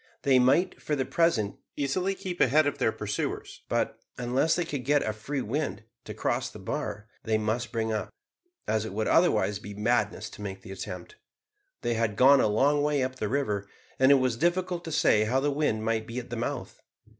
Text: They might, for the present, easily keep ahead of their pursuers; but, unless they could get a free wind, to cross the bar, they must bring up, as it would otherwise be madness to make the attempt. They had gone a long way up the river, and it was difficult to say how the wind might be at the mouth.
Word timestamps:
They 0.23 0.39
might, 0.39 0.81
for 0.81 0.95
the 0.95 1.05
present, 1.05 1.57
easily 1.77 2.15
keep 2.15 2.41
ahead 2.41 2.65
of 2.65 2.79
their 2.79 2.91
pursuers; 2.91 3.61
but, 3.69 3.99
unless 4.17 4.55
they 4.55 4.65
could 4.65 4.83
get 4.83 5.03
a 5.03 5.13
free 5.13 5.43
wind, 5.43 5.83
to 6.05 6.15
cross 6.15 6.49
the 6.49 6.57
bar, 6.57 7.07
they 7.23 7.37
must 7.37 7.71
bring 7.71 7.93
up, 7.93 8.09
as 8.67 8.83
it 8.83 8.93
would 8.93 9.07
otherwise 9.07 9.59
be 9.59 9.75
madness 9.75 10.27
to 10.31 10.41
make 10.41 10.63
the 10.63 10.71
attempt. 10.71 11.17
They 11.83 11.93
had 11.93 12.15
gone 12.15 12.41
a 12.41 12.47
long 12.47 12.81
way 12.81 13.03
up 13.03 13.17
the 13.17 13.29
river, 13.29 13.69
and 13.99 14.11
it 14.11 14.15
was 14.15 14.37
difficult 14.37 14.83
to 14.85 14.91
say 14.91 15.25
how 15.25 15.39
the 15.39 15.51
wind 15.51 15.85
might 15.85 16.07
be 16.07 16.17
at 16.17 16.31
the 16.31 16.35
mouth. 16.35 16.81